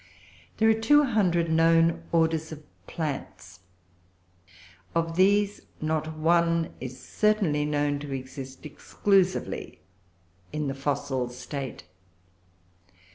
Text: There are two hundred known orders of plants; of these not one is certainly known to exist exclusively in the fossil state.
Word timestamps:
There 0.57 0.67
are 0.67 0.73
two 0.73 1.03
hundred 1.03 1.47
known 1.51 2.01
orders 2.11 2.51
of 2.51 2.63
plants; 2.87 3.59
of 4.95 5.15
these 5.15 5.61
not 5.79 6.17
one 6.17 6.73
is 6.79 6.99
certainly 6.99 7.65
known 7.65 7.99
to 7.99 8.11
exist 8.11 8.65
exclusively 8.65 9.79
in 10.51 10.65
the 10.67 10.73
fossil 10.73 11.29
state. 11.29 11.83